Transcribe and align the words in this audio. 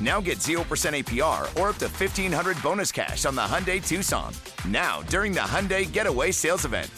Now 0.00 0.20
get 0.20 0.38
0% 0.38 0.58
APR 0.64 1.42
or 1.60 1.68
up 1.68 1.76
to 1.76 1.86
1500 1.86 2.60
bonus 2.62 2.90
cash 2.90 3.24
on 3.24 3.34
the 3.34 3.42
Hyundai 3.42 3.86
Tucson. 3.86 4.32
Now, 4.68 5.02
during 5.02 5.32
the 5.32 5.40
Hyundai 5.40 5.90
Getaway 5.90 6.30
Sales 6.30 6.64
Event. 6.64 6.90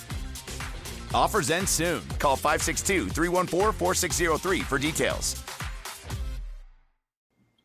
Offers 1.15 1.51
end 1.51 1.69
soon. 1.69 2.03
Call 2.19 2.37
562 2.37 3.09
314 3.09 3.73
4603 3.73 4.61
for 4.61 4.79
details. 4.79 5.43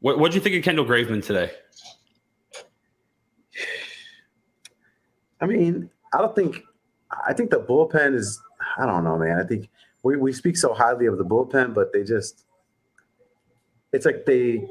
What 0.01 0.17
What'd 0.17 0.35
you 0.35 0.41
think 0.41 0.55
of 0.55 0.63
Kendall 0.63 0.85
Graveman 0.85 1.23
today? 1.23 1.51
I 5.39 5.45
mean, 5.45 5.89
I 6.13 6.19
don't 6.19 6.35
think. 6.35 6.63
I 7.27 7.33
think 7.33 7.51
the 7.51 7.59
bullpen 7.59 8.15
is. 8.15 8.41
I 8.77 8.85
don't 8.85 9.03
know, 9.03 9.17
man. 9.17 9.39
I 9.39 9.43
think 9.43 9.69
we, 10.03 10.17
we 10.17 10.33
speak 10.33 10.57
so 10.57 10.73
highly 10.73 11.05
of 11.05 11.17
the 11.17 11.25
bullpen, 11.25 11.73
but 11.73 11.93
they 11.93 12.03
just. 12.03 12.45
It's 13.93 14.05
like 14.05 14.25
they, 14.25 14.65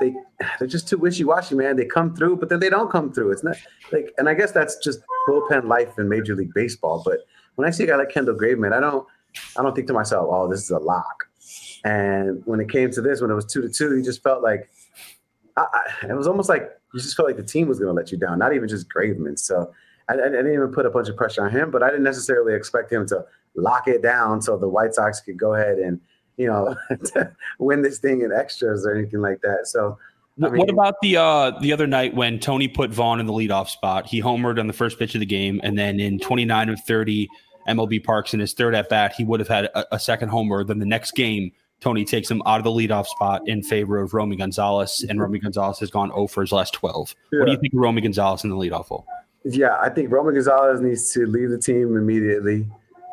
they 0.00 0.14
they're 0.58 0.68
just 0.68 0.88
too 0.88 0.98
wishy 0.98 1.24
washy, 1.24 1.54
man. 1.54 1.76
They 1.76 1.84
come 1.84 2.14
through, 2.14 2.36
but 2.36 2.48
then 2.48 2.60
they 2.60 2.70
don't 2.70 2.90
come 2.90 3.12
through. 3.12 3.32
It's 3.32 3.44
not 3.44 3.56
like, 3.92 4.12
and 4.18 4.28
I 4.28 4.34
guess 4.34 4.52
that's 4.52 4.76
just 4.78 5.00
bullpen 5.28 5.68
life 5.68 5.98
in 5.98 6.08
Major 6.08 6.34
League 6.34 6.54
Baseball. 6.54 7.02
But 7.04 7.20
when 7.56 7.66
I 7.66 7.70
see 7.70 7.84
a 7.84 7.86
guy 7.88 7.96
like 7.96 8.10
Kendall 8.10 8.34
Graveman, 8.34 8.72
I 8.72 8.80
don't, 8.80 9.06
I 9.56 9.62
don't 9.62 9.74
think 9.74 9.86
to 9.88 9.92
myself, 9.92 10.28
oh, 10.30 10.48
this 10.48 10.62
is 10.62 10.70
a 10.70 10.78
lock. 10.78 11.24
And 11.84 12.42
when 12.44 12.60
it 12.60 12.70
came 12.70 12.90
to 12.90 13.00
this, 13.00 13.20
when 13.20 13.30
it 13.30 13.34
was 13.34 13.46
two 13.46 13.62
to 13.62 13.68
two, 13.68 13.96
you 13.96 14.02
just 14.02 14.22
felt 14.22 14.42
like 14.42 14.70
I, 15.56 15.66
I, 15.72 16.06
it 16.06 16.16
was 16.16 16.26
almost 16.26 16.48
like 16.48 16.70
you 16.94 17.00
just 17.00 17.16
felt 17.16 17.28
like 17.28 17.36
the 17.36 17.42
team 17.42 17.68
was 17.68 17.78
going 17.78 17.88
to 17.88 17.94
let 17.94 18.10
you 18.10 18.18
down, 18.18 18.38
not 18.38 18.54
even 18.54 18.68
just 18.68 18.88
Graveman. 18.88 19.38
So 19.38 19.72
I, 20.08 20.14
I, 20.14 20.16
didn't 20.16 20.52
even 20.52 20.72
put 20.72 20.86
a 20.86 20.90
bunch 20.90 21.08
of 21.08 21.16
pressure 21.16 21.44
on 21.44 21.50
him, 21.50 21.70
but 21.70 21.82
I 21.82 21.90
didn't 21.90 22.04
necessarily 22.04 22.54
expect 22.54 22.92
him 22.92 23.06
to 23.08 23.24
lock 23.54 23.88
it 23.88 24.02
down 24.02 24.40
so 24.40 24.56
the 24.56 24.68
White 24.68 24.94
Sox 24.94 25.20
could 25.20 25.36
go 25.36 25.54
ahead 25.54 25.78
and 25.78 26.00
you 26.38 26.46
know 26.46 26.76
win 27.58 27.82
this 27.82 27.98
thing 27.98 28.22
in 28.22 28.32
extras 28.32 28.86
or 28.86 28.94
anything 28.94 29.20
like 29.20 29.40
that. 29.42 29.66
So. 29.66 29.98
I 30.40 30.50
mean, 30.50 30.58
what 30.58 30.70
about 30.70 30.94
the 31.02 31.16
uh, 31.16 31.50
the 31.58 31.72
other 31.72 31.88
night 31.88 32.14
when 32.14 32.38
Tony 32.38 32.68
put 32.68 32.90
Vaughn 32.90 33.18
in 33.18 33.26
the 33.26 33.32
leadoff 33.32 33.68
spot? 33.68 34.06
He 34.06 34.22
homered 34.22 34.60
on 34.60 34.68
the 34.68 34.72
first 34.72 34.96
pitch 34.96 35.16
of 35.16 35.18
the 35.18 35.26
game, 35.26 35.60
and 35.64 35.76
then 35.76 35.98
in 35.98 36.20
29 36.20 36.68
of 36.68 36.80
30 36.84 37.28
MLB 37.68 38.04
parks 38.04 38.32
in 38.32 38.38
his 38.38 38.54
third 38.54 38.72
at 38.76 38.88
bat, 38.88 39.14
he 39.16 39.24
would 39.24 39.40
have 39.40 39.48
had 39.48 39.64
a, 39.64 39.96
a 39.96 39.98
second 39.98 40.28
homer. 40.28 40.62
Then 40.62 40.78
the 40.78 40.86
next 40.86 41.16
game, 41.16 41.50
Tony 41.80 42.04
takes 42.04 42.30
him 42.30 42.40
out 42.46 42.58
of 42.58 42.64
the 42.64 42.70
leadoff 42.70 43.06
spot 43.06 43.42
in 43.46 43.64
favor 43.64 44.00
of 44.00 44.14
Romy 44.14 44.36
Gonzalez, 44.36 45.04
and 45.08 45.20
Romy 45.20 45.40
Gonzalez 45.40 45.80
has 45.80 45.90
gone 45.90 46.10
0 46.10 46.28
for 46.28 46.42
his 46.42 46.52
last 46.52 46.72
12. 46.74 47.16
Yeah. 47.32 47.40
What 47.40 47.46
do 47.46 47.52
you 47.52 47.58
think 47.58 47.74
of 47.74 47.80
Romy 47.80 48.00
Gonzalez 48.00 48.44
in 48.44 48.50
the 48.50 48.56
leadoff 48.56 48.86
hole? 48.86 49.06
Yeah, 49.44 49.76
I 49.80 49.88
think 49.88 50.12
Roman 50.12 50.34
Gonzalez 50.34 50.80
needs 50.80 51.12
to 51.12 51.26
leave 51.26 51.50
the 51.50 51.58
team 51.58 51.96
immediately. 51.96 52.66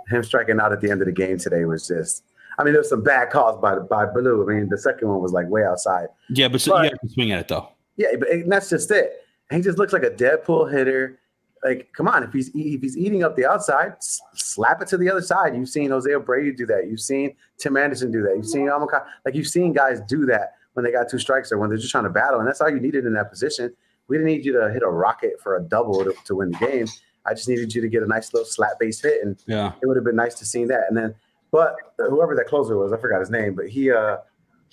Him 0.10 0.24
striking 0.24 0.60
out 0.60 0.72
at 0.72 0.82
the 0.82 0.92
end 0.92 1.02
of 1.02 1.08
the 1.08 1.12
game 1.12 1.38
today 1.38 1.66
was 1.66 1.88
just. 1.88 2.24
I 2.58 2.64
mean, 2.64 2.74
there 2.74 2.82
was 2.82 2.90
some 2.90 3.04
bad 3.04 3.30
calls 3.32 3.60
by 3.62 3.76
by 3.80 4.06
Blue. 4.06 4.44
I 4.50 4.54
mean, 4.54 4.70
the 4.70 4.78
second 4.78 5.08
one 5.10 5.22
was 5.22 5.32
like 5.34 5.48
way 5.50 5.64
outside. 5.64 6.08
Yeah, 6.30 6.48
but, 6.48 6.62
so 6.62 6.72
But- 6.72 6.84
you 6.86 6.90
have 6.92 7.00
to 7.02 7.10
swing 7.10 7.32
at 7.32 7.40
it 7.40 7.48
though. 7.48 7.70
Yeah, 7.98 8.16
but 8.20 8.28
that's 8.48 8.70
just 8.70 8.92
it. 8.92 9.22
He 9.52 9.62
just 9.62 9.78
looks 9.78 9.94
like 9.94 10.04
a 10.04 10.10
dead 10.10 10.44
pull 10.44 10.66
hitter. 10.66 11.20
Like, 11.64 11.90
come 11.96 12.08
on, 12.08 12.24
if 12.24 12.32
he's 12.34 12.50
if 12.54 12.82
he's 12.82 12.98
eating 12.98 13.24
up 13.24 13.36
the 13.36 13.46
outside, 13.46 13.94
slap 14.00 14.82
it 14.82 14.88
to 14.90 14.98
the 14.98 15.10
other 15.10 15.22
side. 15.22 15.56
You've 15.56 15.70
seen 15.70 15.90
Jose 15.92 16.10
Abreu 16.10 16.56
do 16.56 16.66
that. 16.68 16.88
You've 16.88 17.00
seen 17.00 17.36
Tim 17.58 17.76
Anderson 17.78 18.12
do 18.12 18.22
that. 18.24 18.36
You've 18.36 18.46
seen 18.48 18.68
Amaka, 18.68 19.04
like 19.26 19.34
you've 19.34 19.48
seen 19.48 19.74
guys 19.74 20.02
do 20.08 20.26
that 20.28 20.54
when 20.74 20.84
they 20.86 20.92
got 20.92 21.10
two 21.10 21.18
strikes 21.18 21.52
or 21.52 21.58
when 21.58 21.70
they're 21.70 21.78
just 21.80 21.90
trying 21.92 22.04
to 22.04 22.10
battle, 22.10 22.40
and 22.40 22.48
that's 22.48 22.62
all 22.62 22.70
you 22.70 22.80
needed 22.80 23.06
in 23.06 23.14
that 23.14 23.30
position. 23.32 23.74
We 24.08 24.18
didn't 24.18 24.28
need 24.28 24.46
you 24.46 24.54
to 24.54 24.72
hit 24.72 24.84
a 24.84 24.88
rocket 24.90 25.40
for 25.42 25.56
a 25.56 25.62
double 25.64 26.04
to, 26.04 26.14
to 26.26 26.36
win 26.36 26.52
the 26.52 26.58
game. 26.60 26.88
I 27.26 27.34
just 27.34 27.48
needed 27.50 27.74
you 27.74 27.82
to 27.82 27.88
get 27.88 28.04
a 28.04 28.08
nice 28.08 28.34
little 28.34 28.46
slap 28.46 28.78
base 28.80 29.02
hit, 29.02 29.24
and 29.24 29.36
Yeah. 29.48 29.72
it 29.82 29.88
would 29.88 29.96
have 29.98 30.04
been 30.06 30.16
nice 30.16 30.36
to 30.36 30.46
see 30.46 30.66
that. 30.66 30.82
And 30.90 30.96
then, 30.98 31.16
but 31.52 31.76
whoever 31.98 32.36
that 32.36 32.48
closer 32.48 32.78
was, 32.78 32.92
I 32.94 32.98
forgot 32.98 33.20
his 33.20 33.30
name, 33.30 33.56
but 33.56 33.68
he 33.70 33.92
uh 33.92 34.18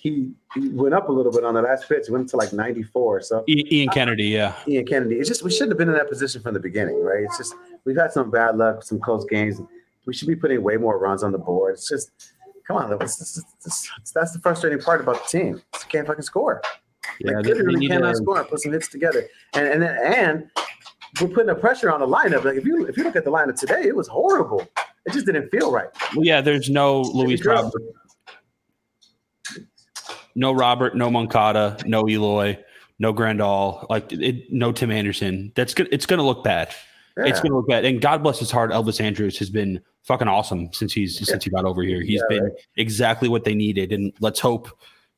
he, 0.03 0.33
he 0.53 0.67
went 0.67 0.93
up 0.93 1.07
a 1.07 1.11
little 1.13 1.31
bit 1.31 1.45
on 1.45 1.53
the 1.53 1.61
last 1.61 1.87
pitch, 1.87 2.09
went 2.09 2.27
to 2.27 2.35
like 2.35 2.51
94. 2.51 3.21
So 3.21 3.45
Ian 3.47 3.87
Kennedy, 3.87 4.25
yeah. 4.25 4.53
Ian 4.67 4.85
Kennedy. 4.85 5.15
It's 5.15 5.29
just 5.29 5.43
we 5.43 5.49
shouldn't 5.49 5.71
have 5.71 5.77
been 5.77 5.87
in 5.87 5.95
that 5.95 6.09
position 6.09 6.41
from 6.41 6.53
the 6.53 6.59
beginning, 6.59 7.01
right? 7.01 7.23
It's 7.23 7.37
just 7.37 7.55
we've 7.85 7.95
had 7.95 8.11
some 8.11 8.29
bad 8.29 8.57
luck, 8.57 8.83
some 8.83 8.99
close 8.99 9.23
games. 9.23 9.61
We 10.05 10.13
should 10.13 10.27
be 10.27 10.35
putting 10.35 10.61
way 10.61 10.75
more 10.75 10.99
runs 10.99 11.23
on 11.23 11.31
the 11.31 11.37
board. 11.37 11.75
It's 11.75 11.87
just 11.87 12.11
come 12.67 12.75
on, 12.75 12.89
that's, 12.89 13.43
the 14.33 14.39
frustrating 14.41 14.79
part 14.79 14.99
about 14.99 15.23
the 15.23 15.39
team. 15.39 15.61
You 15.73 15.89
can't 15.89 16.05
fucking 16.05 16.23
score. 16.23 16.61
Yeah, 17.19 17.37
like 17.37 17.45
literally 17.45 17.79
need 17.79 17.91
cannot 17.91 18.11
to- 18.11 18.17
score 18.17 18.39
and 18.39 18.47
put 18.49 18.59
some 18.59 18.73
hits 18.73 18.89
together. 18.89 19.25
And 19.53 19.67
and 19.67 19.81
then 19.81 19.97
and 20.03 20.49
we're 21.21 21.29
putting 21.29 21.47
the 21.47 21.55
pressure 21.55 21.89
on 21.89 22.01
the 22.01 22.07
lineup. 22.07 22.43
Like 22.43 22.57
if 22.57 22.65
you 22.65 22.87
if 22.87 22.97
you 22.97 23.05
look 23.05 23.15
at 23.15 23.23
the 23.23 23.31
lineup 23.31 23.57
today, 23.57 23.83
it 23.83 23.95
was 23.95 24.09
horrible. 24.09 24.67
It 25.05 25.13
just 25.13 25.25
didn't 25.25 25.49
feel 25.49 25.71
right. 25.71 25.87
Well, 26.15 26.25
yeah, 26.25 26.41
there's 26.41 26.69
no 26.69 27.01
Luis 27.01 27.45
Robert, 27.45 27.81
no 30.35 30.51
Robert, 30.53 30.95
no 30.95 31.09
Moncada, 31.09 31.77
no 31.85 32.07
Eloy, 32.07 32.57
no 32.99 33.13
Grandal, 33.13 33.85
like 33.89 34.11
it, 34.11 34.51
no 34.51 34.71
Tim 34.71 34.91
Anderson. 34.91 35.51
That's 35.55 35.73
good. 35.73 35.89
It's 35.91 36.05
going 36.05 36.19
to 36.19 36.23
look 36.25 36.43
bad. 36.43 36.73
It's 37.17 37.39
going 37.41 37.51
to 37.51 37.57
look 37.57 37.67
bad. 37.67 37.85
And 37.85 38.01
God 38.01 38.23
bless 38.23 38.39
his 38.39 38.49
heart, 38.49 38.71
Elvis 38.71 38.99
Andrus 38.99 39.37
has 39.37 39.49
been 39.49 39.79
fucking 40.03 40.27
awesome 40.27 40.73
since 40.73 40.93
he's 40.93 41.25
since 41.27 41.43
he 41.43 41.49
got 41.49 41.65
over 41.65 41.83
here. 41.83 42.01
He's 42.01 42.23
Yeah, 42.29 42.39
been 42.39 42.51
exactly 42.77 43.29
what 43.29 43.43
they 43.43 43.53
needed, 43.53 43.91
and 43.91 44.11
let's 44.19 44.39
hope 44.39 44.69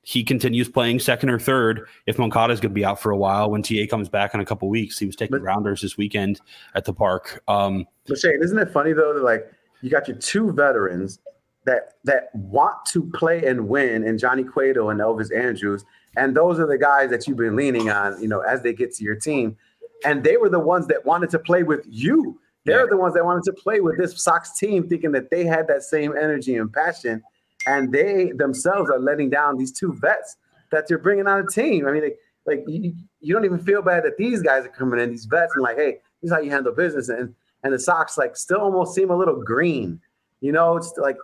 he 0.01 0.23
continues 0.23 0.69
playing 0.69 0.99
second 0.99 1.29
or 1.29 1.39
third. 1.39 1.87
If 2.05 2.19
Moncada 2.19 2.53
is 2.53 2.59
going 2.59 2.71
to 2.71 2.75
be 2.75 2.85
out 2.85 2.99
for 3.01 3.11
a 3.11 3.17
while, 3.17 3.49
when 3.49 3.63
TA 3.63 3.87
comes 3.89 4.07
back 4.09 4.33
in 4.35 4.39
a 4.39 4.45
couple 4.45 4.69
weeks, 4.69 4.99
he 4.99 5.05
was 5.05 5.15
taking 5.15 5.41
rounders 5.41 5.81
this 5.81 5.97
weekend 5.97 6.41
at 6.75 6.85
the 6.85 6.93
park. 6.93 7.41
Um, 7.47 7.87
But 8.05 8.19
Shane, 8.19 8.39
isn't 8.43 8.57
it 8.57 8.71
funny 8.71 8.93
though 8.93 9.13
that 9.13 9.23
like 9.23 9.51
you 9.85 9.91
got 9.91 10.07
your 10.07 10.17
two 10.17 10.51
veterans 10.51 11.19
that 11.65 11.93
that 12.05 12.33
want 12.33 12.75
to 12.87 13.03
play 13.11 13.45
and 13.45 13.69
win 13.69 14.03
in 14.03 14.17
Johnny 14.17 14.43
Cueto 14.43 14.89
and 14.89 14.99
Elvis 14.99 15.31
Andrus, 15.31 15.85
and 16.17 16.35
those 16.35 16.59
are 16.59 16.65
the 16.65 16.79
guys 16.79 17.11
that 17.11 17.27
you've 17.27 17.37
been 17.37 17.55
leaning 17.55 17.91
on, 17.91 18.19
you 18.19 18.27
know, 18.27 18.39
as 18.39 18.63
they 18.63 18.73
get 18.73 18.95
to 18.95 19.03
your 19.03 19.15
team, 19.15 19.55
and 20.03 20.23
they 20.23 20.37
were 20.37 20.49
the 20.49 20.59
ones 20.59 20.87
that 20.87 21.05
wanted 21.05 21.29
to 21.29 21.37
play 21.37 21.61
with 21.61 21.85
you. 21.87 22.39
They're 22.65 22.87
the 22.87 22.97
ones 22.97 23.13
that 23.13 23.23
wanted 23.23 23.43
to 23.43 23.53
play 23.53 23.79
with 23.79 23.99
this 23.99 24.19
Sox 24.23 24.57
team, 24.57 24.89
thinking 24.89 25.11
that 25.11 25.29
they 25.29 25.45
had 25.45 25.67
that 25.67 25.83
same 25.83 26.17
energy 26.17 26.55
and 26.55 26.73
passion, 26.73 27.21
and 27.67 27.91
they 27.93 28.31
themselves 28.31 28.89
are 28.89 28.97
letting 28.97 29.29
down 29.29 29.59
these 29.59 29.71
two 29.71 29.93
vets. 29.93 30.35
that 30.71 30.89
you're 30.89 30.97
bringing 30.97 31.27
on 31.27 31.41
a 31.41 31.47
team. 31.47 31.87
I 31.87 31.91
mean, 31.91 32.01
like, 32.01 32.17
like 32.47 32.63
you, 32.67 32.91
you 33.19 33.35
don't 33.35 33.45
even 33.45 33.59
feel 33.59 33.83
bad 33.83 34.03
that 34.03 34.17
these 34.17 34.41
guys 34.41 34.65
are 34.65 34.69
coming 34.69 34.99
in, 34.99 35.11
these 35.11 35.25
vets, 35.25 35.53
and 35.53 35.63
like, 35.63 35.77
hey, 35.77 35.99
this 36.21 36.29
is 36.29 36.31
how 36.31 36.39
you 36.39 36.49
handle 36.49 36.73
business. 36.73 37.09
And 37.09 37.35
and 37.65 37.73
the 37.73 37.79
Sox 37.79 38.15
like 38.15 38.37
still 38.37 38.61
almost 38.61 38.93
seem 38.93 39.09
a 39.09 39.15
little 39.17 39.43
green. 39.43 39.99
You 40.39 40.51
know, 40.51 40.77
it's 40.77 40.93
like 40.97 41.17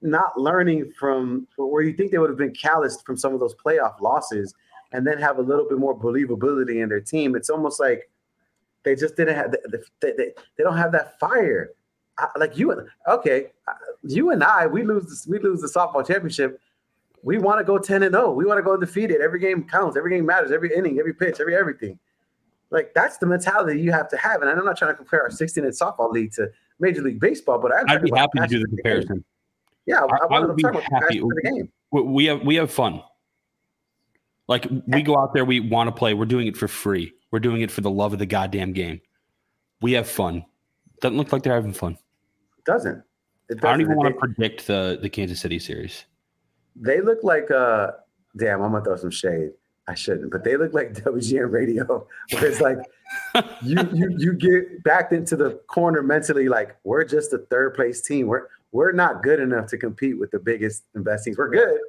not 0.00 0.38
learning 0.38 0.92
from 0.96 1.48
where 1.56 1.82
you 1.82 1.92
think 1.92 2.12
they 2.12 2.18
would 2.18 2.30
have 2.30 2.38
been 2.38 2.54
calloused 2.54 3.04
from 3.04 3.16
some 3.16 3.34
of 3.34 3.40
those 3.40 3.56
playoff 3.56 4.00
losses 4.00 4.54
and 4.92 5.04
then 5.04 5.18
have 5.18 5.38
a 5.38 5.42
little 5.42 5.68
bit 5.68 5.78
more 5.78 5.98
believability 5.98 6.80
in 6.80 6.88
their 6.88 7.00
team. 7.00 7.34
It's 7.34 7.50
almost 7.50 7.80
like 7.80 8.08
they 8.84 8.94
just 8.94 9.16
didn't 9.16 9.34
have 9.34 9.50
the, 9.50 9.82
they, 10.00 10.12
they, 10.12 10.32
they 10.56 10.62
don't 10.62 10.76
have 10.76 10.92
that 10.92 11.18
fire. 11.18 11.72
I, 12.18 12.28
like 12.38 12.56
you 12.56 12.70
and 12.70 12.88
okay, 13.08 13.48
you 14.04 14.30
and 14.30 14.44
I, 14.44 14.68
we 14.68 14.84
lose 14.84 15.06
this, 15.06 15.26
we 15.26 15.40
lose 15.40 15.60
the 15.60 15.66
softball 15.66 16.06
championship. 16.06 16.60
We 17.24 17.38
want 17.38 17.58
to 17.58 17.64
go 17.64 17.78
10 17.78 18.04
and 18.04 18.14
0. 18.14 18.30
We 18.30 18.44
want 18.44 18.58
to 18.58 18.62
go 18.62 18.74
undefeated. 18.74 19.20
Every 19.20 19.40
game 19.40 19.64
counts, 19.64 19.96
every 19.96 20.12
game 20.12 20.24
matters, 20.24 20.52
every 20.52 20.72
inning, 20.72 21.00
every 21.00 21.14
pitch, 21.14 21.40
every 21.40 21.56
everything. 21.56 21.98
Like 22.70 22.92
that's 22.94 23.18
the 23.18 23.26
mentality 23.26 23.80
you 23.80 23.92
have 23.92 24.08
to 24.10 24.16
have. 24.16 24.42
And 24.42 24.50
I'm 24.50 24.64
not 24.64 24.76
trying 24.76 24.92
to 24.92 24.96
compare 24.96 25.22
our 25.22 25.30
16 25.30 25.64
in 25.64 25.70
softball 25.70 26.12
league 26.12 26.32
to 26.32 26.50
Major 26.78 27.02
League 27.02 27.20
Baseball, 27.20 27.58
but 27.58 27.72
I'd 27.72 28.02
be 28.02 28.10
happy 28.14 28.38
to 28.40 28.46
do 28.46 28.60
the 28.60 28.68
comparison. 28.68 29.16
Game. 29.16 29.24
Yeah, 29.86 30.04
I, 30.04 30.34
I, 30.34 30.36
I 30.36 30.40
would 30.40 30.56
be 30.56 30.64
happy. 30.90 31.22
We 31.90 32.26
have 32.26 32.42
we 32.42 32.56
have 32.56 32.70
fun. 32.70 33.02
Like 34.46 34.66
we 34.86 35.02
go 35.02 35.16
out 35.16 35.34
there, 35.34 35.44
we 35.44 35.60
want 35.60 35.88
to 35.88 35.92
play. 35.92 36.14
We're 36.14 36.26
doing 36.26 36.46
it 36.46 36.56
for 36.56 36.68
free. 36.68 37.12
We're 37.30 37.40
doing 37.40 37.62
it 37.62 37.70
for 37.70 37.80
the 37.80 37.90
love 37.90 38.12
of 38.12 38.18
the 38.18 38.26
goddamn 38.26 38.72
game. 38.72 39.00
We 39.80 39.92
have 39.92 40.08
fun. 40.08 40.44
Doesn't 41.00 41.16
look 41.16 41.32
like 41.32 41.42
they're 41.42 41.54
having 41.54 41.72
fun. 41.72 41.98
Doesn't. 42.64 43.02
It 43.48 43.60
doesn't. 43.60 43.64
I 43.64 43.70
don't 43.70 43.80
even 43.80 43.96
want 43.96 44.14
to 44.14 44.18
predict 44.18 44.66
the 44.66 44.98
the 45.00 45.08
Kansas 45.08 45.40
City 45.40 45.58
series. 45.58 46.04
They 46.76 47.00
look 47.00 47.18
like 47.22 47.50
uh 47.50 47.92
damn, 48.36 48.62
I'm 48.62 48.72
gonna 48.72 48.84
throw 48.84 48.96
some 48.96 49.10
shade. 49.10 49.50
I 49.88 49.94
shouldn't, 49.94 50.30
but 50.30 50.44
they 50.44 50.56
look 50.56 50.74
like 50.74 50.92
WGN 51.04 51.50
radio, 51.50 52.06
where 52.32 52.46
it's 52.46 52.60
like 52.60 52.78
you 53.62 53.76
you 53.94 54.14
you 54.18 54.32
get 54.34 54.84
backed 54.84 55.14
into 55.14 55.34
the 55.34 55.52
corner 55.66 56.02
mentally, 56.02 56.48
like 56.48 56.76
we're 56.84 57.04
just 57.04 57.32
a 57.32 57.38
third 57.38 57.74
place 57.74 58.02
team. 58.02 58.26
We're 58.26 58.48
we're 58.70 58.92
not 58.92 59.22
good 59.22 59.40
enough 59.40 59.66
to 59.68 59.78
compete 59.78 60.18
with 60.18 60.30
the 60.30 60.38
biggest 60.38 60.84
and 60.94 61.04
best 61.04 61.24
teams. 61.24 61.38
We're 61.38 61.48
good, 61.48 61.80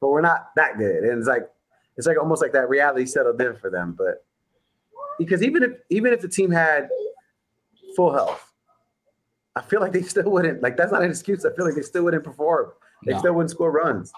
but 0.00 0.08
we're 0.08 0.20
not 0.20 0.50
that 0.56 0.76
good. 0.76 1.04
And 1.04 1.18
it's 1.18 1.26
like 1.26 1.50
it's 1.96 2.06
like 2.06 2.18
almost 2.18 2.42
like 2.42 2.52
that 2.52 2.68
reality 2.68 3.06
settled 3.06 3.40
in 3.40 3.56
for 3.56 3.70
them. 3.70 3.94
But 3.96 4.24
because 5.18 5.42
even 5.42 5.62
if 5.62 5.70
even 5.88 6.12
if 6.12 6.20
the 6.20 6.28
team 6.28 6.50
had 6.50 6.90
full 7.96 8.12
health, 8.12 8.52
I 9.56 9.62
feel 9.62 9.80
like 9.80 9.92
they 9.92 10.02
still 10.02 10.30
wouldn't 10.30 10.62
like 10.62 10.76
that's 10.76 10.92
not 10.92 11.02
an 11.02 11.10
excuse. 11.10 11.46
I 11.46 11.54
feel 11.54 11.64
like 11.64 11.74
they 11.74 11.82
still 11.82 12.04
wouldn't 12.04 12.22
perform. 12.22 12.72
They 13.06 13.12
no. 13.12 13.18
still 13.18 13.32
wouldn't 13.32 13.50
score 13.50 13.70
runs. 13.70 14.12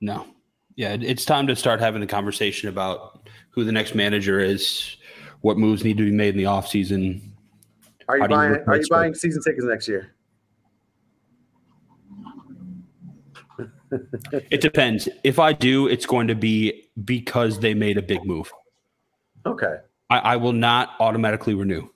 No. 0.00 0.26
Yeah, 0.76 0.96
it's 1.00 1.24
time 1.24 1.46
to 1.48 1.56
start 1.56 1.80
having 1.80 2.00
the 2.00 2.06
conversation 2.06 2.68
about 2.68 3.28
who 3.50 3.64
the 3.64 3.72
next 3.72 3.94
manager 3.94 4.40
is, 4.40 4.96
what 5.42 5.58
moves 5.58 5.84
need 5.84 5.98
to 5.98 6.04
be 6.04 6.10
made 6.10 6.30
in 6.30 6.38
the 6.38 6.44
offseason. 6.44 7.20
Are 8.08 8.18
you 8.18 8.28
buying 8.28 8.54
you 8.54 8.64
are 8.66 8.76
you 8.76 8.86
buying 8.90 9.14
season 9.14 9.42
tickets 9.42 9.64
next 9.64 9.88
year? 9.88 10.14
it 14.50 14.60
depends. 14.60 15.08
If 15.22 15.38
I 15.38 15.52
do, 15.52 15.86
it's 15.86 16.06
going 16.06 16.28
to 16.28 16.34
be 16.34 16.88
because 17.04 17.60
they 17.60 17.74
made 17.74 17.98
a 17.98 18.02
big 18.02 18.24
move. 18.24 18.50
Okay. 19.44 19.76
I, 20.10 20.18
I 20.18 20.36
will 20.36 20.52
not 20.52 20.90
automatically 21.00 21.54
renew. 21.54 21.88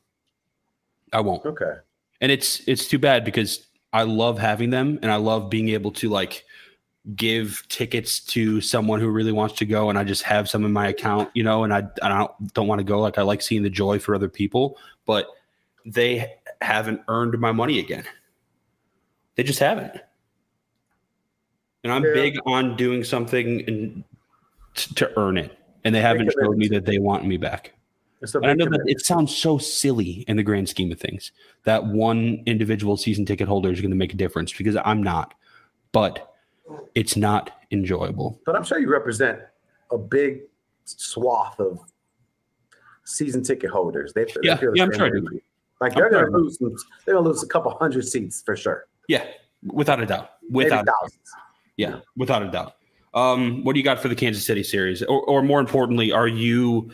I 1.12 1.20
won't. 1.20 1.44
Okay. 1.44 1.72
And 2.20 2.32
it's 2.32 2.67
it's 2.67 2.88
too 2.88 2.99
bad 2.99 3.25
because 3.25 3.67
I 3.93 4.02
love 4.02 4.38
having 4.38 4.70
them 4.70 4.99
and 5.02 5.11
I 5.11 5.17
love 5.17 5.49
being 5.50 5.69
able 5.70 5.93
to 5.93 6.08
like 6.08 6.44
give 7.14 7.62
tickets 7.69 8.19
to 8.19 8.61
someone 8.61 9.00
who 9.00 9.08
really 9.08 9.32
wants 9.32 9.55
to 9.55 9.64
go 9.64 9.91
and 9.91 9.99
I 9.99 10.03
just 10.03 10.23
have 10.25 10.49
some 10.49 10.64
in 10.64 10.73
my 10.73 10.88
account, 10.88 11.31
you 11.35 11.44
know, 11.44 11.62
and 11.62 11.73
I, 11.73 11.85
I 12.03 12.08
don't 12.08 12.55
don't 12.55 12.67
want 12.67 12.81
to 12.81 12.85
go. 12.85 13.00
Like 13.00 13.19
I 13.19 13.23
like 13.23 13.43
seeing 13.43 13.62
the 13.62 13.70
joy 13.70 13.99
for 13.99 14.14
other 14.14 14.29
people, 14.29 14.79
but 15.05 15.29
they 15.85 16.35
haven't 16.61 17.00
earned 17.08 17.38
my 17.38 17.53
money 17.53 17.79
again. 17.79 18.05
They 19.37 19.44
just 19.44 19.61
haven't. 19.61 19.93
And 21.85 21.93
I'm 21.93 22.05
yeah. 22.05 22.14
big 22.14 22.38
on 22.47 22.76
doing 22.76 23.05
something 23.05 23.62
and 23.69 24.03
t- 24.75 24.94
to 24.94 25.17
earn 25.17 25.38
it. 25.38 25.56
And 25.85 25.94
they 25.94 26.00
haven't 26.00 26.32
showed 26.41 26.56
me 26.56 26.67
that 26.69 26.85
they 26.85 26.99
want 26.99 27.25
me 27.25 27.37
back. 27.37 27.73
And 28.35 28.47
I 28.47 28.55
know 28.55 28.64
that 28.64 28.82
it 28.87 29.05
sounds 29.05 29.37
so 29.37 29.58
silly 29.58 30.25
in 30.26 30.37
the 30.37 30.43
grand 30.43 30.69
scheme 30.69 30.91
of 30.91 30.99
things 30.99 31.31
that 31.64 31.87
one 31.87 32.43
individual 32.47 32.97
season 32.97 33.25
ticket 33.25 33.47
holder 33.47 33.70
is 33.70 33.81
going 33.81 33.91
to 33.91 33.97
make 33.97 34.14
a 34.14 34.17
difference 34.17 34.53
because 34.53 34.76
I'm 34.85 35.03
not, 35.03 35.35
but 35.93 36.35
it's 36.95 37.17
not 37.17 37.63
enjoyable. 37.71 38.41
But 38.47 38.57
I'm 38.57 38.65
sure 38.65 38.79
you 38.79 38.91
represent 38.91 39.41
a 39.91 39.99
big 39.99 40.43
swath 40.85 41.59
of 41.61 41.81
season 43.05 43.43
ticket 43.43 43.71
holders. 43.71 44.13
They, 44.13 44.27
yeah, 44.43 44.55
they 44.55 44.61
feel 44.61 44.77
yeah, 44.77 44.85
I'm 44.85 44.93
sure. 44.93 45.11
Like 45.81 45.95
they're 45.95 46.11
going 46.11 46.31
to 46.33 46.39
lose, 46.39 46.59
they're 46.59 47.15
going 47.15 47.25
to 47.25 47.31
lose 47.31 47.43
a 47.43 47.49
couple 47.49 47.71
hundred 47.79 48.07
seats 48.07 48.43
for 48.43 48.57
sure. 48.57 48.87
Yeah, 49.09 49.25
without 49.63 50.01
a 50.01 50.07
doubt. 50.07 50.31
Without 50.51 50.87
Maybe 50.87 50.95
thousands. 51.01 51.31
Yeah, 51.77 52.01
without 52.17 52.43
a 52.43 52.51
doubt. 52.51 52.75
Um, 53.13 53.63
what 53.65 53.75
do 53.75 53.79
you 53.79 53.85
got 53.85 54.01
for 54.01 54.09
the 54.09 54.15
Kansas 54.15 54.45
City 54.45 54.63
series, 54.63 55.03
or, 55.03 55.23
or 55.23 55.43
more 55.43 55.61
importantly, 55.61 56.13
are 56.13 56.29
you 56.29 56.91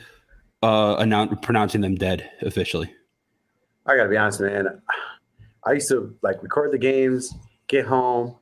uh, 0.62 0.96
announce, 0.98 1.34
pronouncing 1.42 1.80
them 1.80 1.94
dead 1.94 2.30
officially? 2.42 2.92
I 3.86 3.96
got 3.96 4.04
to 4.04 4.08
be 4.08 4.16
honest, 4.16 4.40
man. 4.40 4.82
I 5.64 5.72
used 5.72 5.88
to 5.88 6.16
like 6.22 6.42
record 6.42 6.72
the 6.72 6.78
games, 6.78 7.34
get 7.68 7.86
home, 7.86 8.36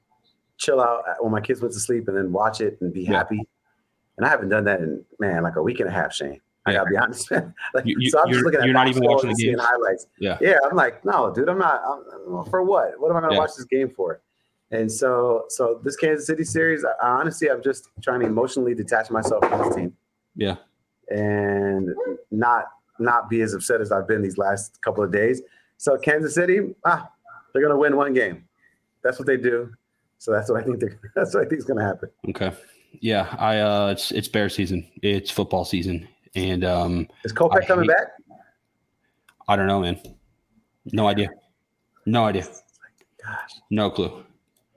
chill 0.60 0.80
out 0.80 1.02
when 1.20 1.32
my 1.32 1.40
kids 1.40 1.60
went 1.60 1.74
to 1.74 1.80
sleep, 1.80 2.06
and 2.06 2.16
then 2.16 2.30
watch 2.32 2.60
it 2.60 2.78
and 2.80 2.92
be 2.92 3.02
yeah. 3.02 3.12
happy. 3.12 3.40
And 4.16 4.26
I 4.26 4.28
haven't 4.28 4.50
done 4.50 4.64
that 4.64 4.80
in 4.80 5.04
man 5.18 5.42
like 5.42 5.56
a 5.56 5.62
week 5.62 5.80
and 5.80 5.88
a 5.88 5.92
half, 5.92 6.12
Shane. 6.14 6.40
I 6.66 6.74
gotta 6.74 6.90
be 6.90 6.96
honest. 7.02 7.30
like, 7.30 7.84
you, 7.84 8.10
so 8.10 8.22
I'm 8.22 8.30
just 8.30 8.44
looking 8.44 8.60
at 8.60 8.66
you're 8.66 8.74
not 8.74 8.88
even 8.88 9.02
watching 9.04 9.30
the 9.30 9.42
game 9.42 9.58
highlights. 9.58 10.06
Yeah, 10.18 10.38
yeah. 10.40 10.58
I'm 10.68 10.76
like, 10.76 11.04
no, 11.04 11.32
dude, 11.32 11.48
I'm 11.48 11.58
not. 11.58 11.82
I'm, 11.84 12.44
for 12.50 12.62
what? 12.62 13.00
What 13.00 13.10
am 13.10 13.16
I 13.16 13.20
gonna 13.20 13.34
yeah. 13.34 13.40
watch 13.40 13.50
this 13.56 13.64
game 13.64 13.90
for? 13.90 14.20
And 14.72 14.90
so, 14.90 15.46
so 15.48 15.80
this 15.82 15.96
Kansas 15.96 16.26
City 16.26 16.44
series, 16.44 16.84
I, 16.84 16.92
honestly, 17.18 17.50
I'm 17.50 17.62
just 17.62 17.88
trying 18.02 18.20
to 18.20 18.26
emotionally 18.26 18.72
detach 18.74 19.10
myself 19.10 19.44
from 19.48 19.58
this 19.58 19.74
team. 19.74 19.96
Yeah. 20.36 20.56
And 21.08 21.90
not 22.30 22.66
not 23.00 23.28
be 23.28 23.40
as 23.40 23.54
upset 23.54 23.80
as 23.80 23.90
I've 23.90 24.06
been 24.06 24.22
these 24.22 24.38
last 24.38 24.80
couple 24.82 25.02
of 25.02 25.10
days. 25.10 25.42
So 25.78 25.96
Kansas 25.96 26.34
City, 26.34 26.74
ah, 26.84 27.10
they're 27.52 27.62
gonna 27.62 27.78
win 27.78 27.96
one 27.96 28.12
game. 28.12 28.44
That's 29.02 29.18
what 29.18 29.26
they 29.26 29.38
do. 29.38 29.72
So 30.20 30.32
that's 30.32 30.50
what 30.50 30.61
I 30.61 30.64
think. 30.64 30.82
That's 31.14 31.34
what 31.34 31.46
I 31.46 31.49
think 31.49 31.61
is 31.61 31.64
gonna 31.64 31.82
happen. 31.82 32.11
Okay. 32.28 32.52
Yeah, 33.00 33.34
I 33.38 33.58
uh, 33.58 33.87
it's 33.88 34.12
it's 34.12 34.28
bear 34.28 34.50
season. 34.50 34.87
It's 35.02 35.31
football 35.31 35.64
season, 35.64 36.06
and 36.34 36.62
um, 36.62 37.08
is 37.24 37.32
Kopech 37.32 37.67
coming 37.67 37.86
back? 37.86 38.08
I 39.48 39.56
don't 39.56 39.67
know, 39.67 39.81
man. 39.81 39.98
No 40.93 41.08
idea. 41.08 41.31
No 42.05 42.27
idea. 42.27 42.43
Gosh. 42.44 43.60
No 43.70 43.91
clue. 43.91 44.22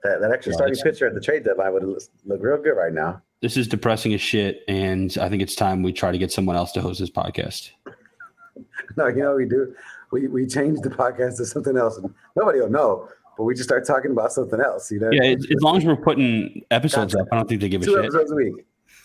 That, 0.02 0.20
that 0.22 0.32
extra 0.32 0.54
starting 0.54 0.76
pitcher 0.76 1.06
at 1.06 1.14
the 1.14 1.20
trade 1.20 1.44
deadline 1.44 1.72
would 1.74 1.84
look, 1.84 2.02
look 2.24 2.42
real 2.42 2.56
good 2.56 2.72
right 2.72 2.92
now. 2.92 3.20
This 3.42 3.58
is 3.58 3.68
depressing 3.68 4.14
as 4.14 4.22
shit, 4.22 4.62
and 4.66 5.16
I 5.20 5.28
think 5.28 5.42
it's 5.42 5.54
time 5.54 5.82
we 5.82 5.92
try 5.92 6.10
to 6.10 6.18
get 6.18 6.32
someone 6.32 6.56
else 6.56 6.72
to 6.72 6.80
host 6.80 7.00
this 7.00 7.10
podcast. 7.10 7.70
no, 8.96 9.08
you 9.08 9.22
know 9.22 9.34
we 9.34 9.44
do. 9.44 9.74
We 10.10 10.26
we 10.28 10.46
change 10.46 10.80
the 10.80 10.88
podcast 10.90 11.36
to 11.36 11.44
something 11.44 11.76
else, 11.76 11.98
and 11.98 12.14
nobody 12.34 12.60
will 12.60 12.70
know. 12.70 13.10
But 13.36 13.44
we 13.44 13.54
just 13.54 13.68
start 13.68 13.86
talking 13.86 14.10
about 14.10 14.32
something 14.32 14.60
else. 14.60 14.90
You 14.90 15.00
know? 15.00 15.10
Yeah, 15.10 15.34
as 15.34 15.60
long 15.60 15.78
as 15.78 15.84
we're 15.84 15.96
putting 15.96 16.64
episodes 16.70 17.14
up, 17.14 17.26
I 17.32 17.36
don't 17.36 17.48
think 17.48 17.60
they 17.60 17.68
give 17.68 17.82
a 17.82 17.84
Two 17.84 17.92
shit. 17.92 18.00
Two 18.00 18.04
episodes 18.04 18.32
a 18.32 18.34
week. 18.34 18.54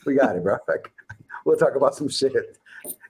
We 0.05 0.15
got 0.15 0.35
it, 0.35 0.43
bro. 0.43 0.57
we'll 1.45 1.57
talk 1.57 1.75
about 1.75 1.95
some 1.95 2.09
shit. 2.09 2.33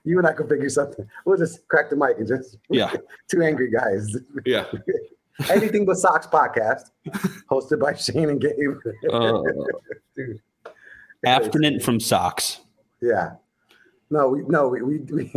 You 0.04 0.18
and 0.18 0.26
I 0.26 0.32
can 0.32 0.48
figure 0.48 0.68
something. 0.68 1.06
We'll 1.24 1.36
just 1.36 1.66
crack 1.68 1.90
the 1.90 1.96
mic 1.96 2.18
and 2.18 2.26
just 2.26 2.58
yeah, 2.70 2.92
two 3.28 3.42
angry 3.42 3.70
guys. 3.70 4.16
Yeah. 4.44 4.66
Anything 5.50 5.86
but 5.86 5.96
socks 5.96 6.26
podcast, 6.26 6.90
hosted 7.50 7.80
by 7.80 7.94
Shane 7.94 8.28
and 8.28 8.40
Gabe. 8.40 8.76
uh, 9.10 9.42
Dude, 10.14 10.38
abstinent 11.24 11.82
from 11.82 11.98
socks. 11.98 12.60
Yeah. 13.00 13.36
No, 14.12 14.28
we 14.28 14.42
no 14.42 14.66
we 14.68 14.82
we 14.82 14.98
we, 14.98 15.32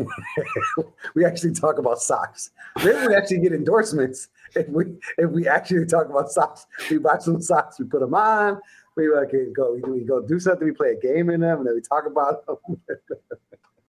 we 1.16 1.26
actually 1.26 1.54
talk 1.54 1.78
about 1.78 2.02
socks. 2.02 2.52
We 2.84 2.92
actually 3.16 3.40
get 3.40 3.54
endorsements 3.54 4.30
if 4.56 4.68
we 4.68 4.86
if 5.20 5.30
we 5.30 5.48
actually 5.48 5.86
talk 5.86 6.10
about 6.10 6.32
socks. 6.32 6.66
We 6.90 6.98
buy 6.98 7.20
some 7.20 7.40
socks, 7.40 7.80
we 7.80 7.86
put 7.86 8.00
them 8.00 8.16
on. 8.16 8.60
We 8.96 9.10
like 9.10 9.32
go 9.56 9.74
we, 9.76 10.00
we 10.00 10.00
go 10.02 10.26
do 10.26 10.40
something. 10.40 10.66
We 10.68 10.74
play 10.74 10.92
a 10.92 11.00
game 11.00 11.30
in 11.30 11.42
them, 11.42 11.60
and 11.60 11.68
then 11.68 11.76
we 11.76 11.82
talk 11.82 12.06
about 12.08 12.46
them. 12.48 12.58